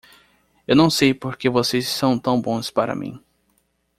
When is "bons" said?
2.41-2.71